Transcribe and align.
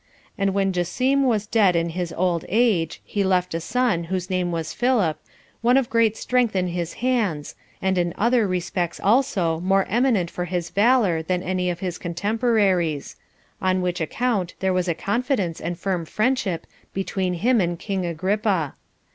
And 0.35 0.55
when 0.55 0.73
Jacim 0.73 1.25
was 1.27 1.45
dead 1.45 1.75
in 1.75 1.89
his 1.89 2.11
old 2.13 2.43
age, 2.49 3.01
he 3.05 3.23
left 3.23 3.53
a 3.53 3.59
son, 3.59 4.05
whose 4.05 4.31
name 4.31 4.51
was 4.51 4.73
Philip, 4.73 5.19
one 5.61 5.77
of 5.77 5.91
great 5.91 6.17
strength 6.17 6.55
in 6.55 6.69
his 6.69 6.93
hands, 7.05 7.53
and 7.83 7.99
in 7.99 8.15
other 8.17 8.47
respects 8.47 8.99
also 8.99 9.59
more 9.59 9.85
eminent 9.87 10.31
for 10.31 10.45
his 10.45 10.71
valor 10.71 11.21
than 11.21 11.43
any 11.43 11.69
of 11.69 11.81
his 11.81 11.99
contemporaries; 11.99 13.15
on 13.61 13.83
which 13.83 14.01
account 14.01 14.55
there 14.59 14.73
was 14.73 14.87
a 14.87 14.95
confidence 14.95 15.61
and 15.61 15.77
firm 15.77 16.05
friendship 16.05 16.65
between 16.95 17.35
him 17.35 17.61
and 17.61 17.77
king 17.77 18.03
Agrippa. 18.03 18.73